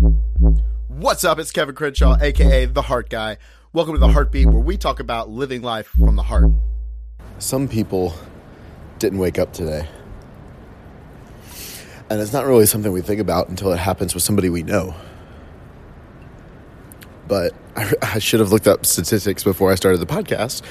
[0.00, 1.38] What's up?
[1.38, 3.36] It's Kevin Crenshaw, aka The Heart Guy.
[3.74, 6.50] Welcome to The Heartbeat, where we talk about living life from the heart.
[7.38, 8.14] Some people
[8.98, 9.86] didn't wake up today.
[12.08, 14.94] And it's not really something we think about until it happens with somebody we know.
[17.28, 20.62] But I, I should have looked up statistics before I started the podcast,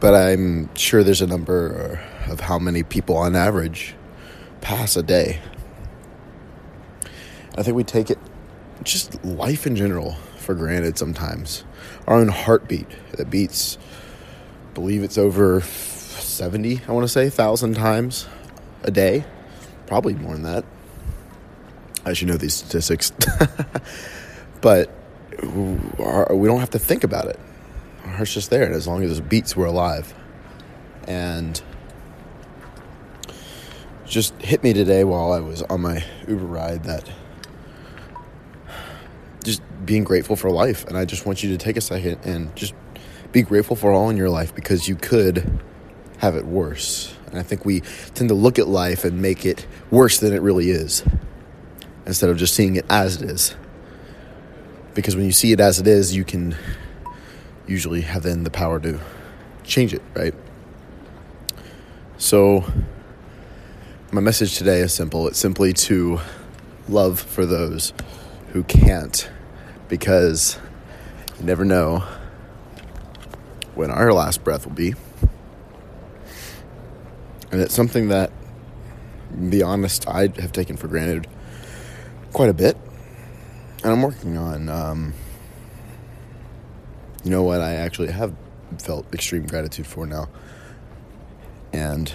[0.00, 1.98] but I'm sure there's a number
[2.28, 3.94] of how many people on average
[4.60, 5.40] pass a day.
[7.56, 8.18] I think we take it,
[8.82, 11.64] just life in general, for granted sometimes.
[12.06, 13.78] Our own heartbeat that beats,
[14.74, 18.26] believe it's over 70, I want to say, thousand times
[18.82, 19.24] a day.
[19.86, 20.64] Probably more than that.
[22.04, 23.12] I should know these statistics.
[24.60, 24.90] but
[25.42, 27.38] we don't have to think about it.
[28.04, 30.14] Our heart's just there, and as long as it beats, we're alive.
[31.08, 31.60] And
[34.06, 37.10] just hit me today while I was on my Uber ride that
[39.46, 40.84] just being grateful for life.
[40.86, 42.74] And I just want you to take a second and just
[43.32, 45.60] be grateful for all in your life because you could
[46.18, 47.14] have it worse.
[47.28, 47.80] And I think we
[48.14, 51.04] tend to look at life and make it worse than it really is
[52.04, 53.54] instead of just seeing it as it is.
[54.94, 56.56] Because when you see it as it is, you can
[57.66, 59.00] usually have then the power to
[59.64, 60.34] change it, right?
[62.18, 62.64] So,
[64.10, 66.20] my message today is simple it's simply to
[66.88, 67.92] love for those
[68.52, 69.28] who can't
[69.88, 70.58] because
[71.38, 72.04] you never know
[73.74, 74.94] when our last breath will be.
[77.52, 78.32] And it's something that,
[79.48, 81.26] be honest, I have taken for granted
[82.32, 82.76] quite a bit.
[83.82, 85.14] And I'm working on, um,
[87.22, 88.34] you know what, I actually have
[88.78, 90.28] felt extreme gratitude for now.
[91.72, 92.12] And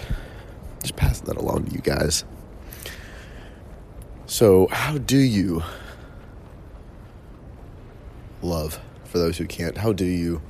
[0.82, 2.26] just pass that along to you guys.
[4.26, 5.62] So, how do you
[8.42, 9.78] love for those who can't?
[9.78, 10.42] How do you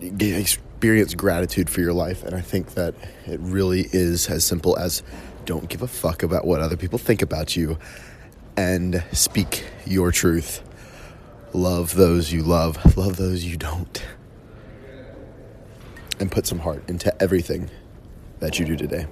[0.00, 2.22] experience gratitude for your life?
[2.22, 2.94] And I think that
[3.26, 5.02] it really is as simple as
[5.44, 7.78] don't give a fuck about what other people think about you
[8.56, 10.62] and speak your truth.
[11.52, 14.02] Love those you love, love those you don't.
[16.18, 17.70] And put some heart into everything
[18.40, 19.06] that you do today.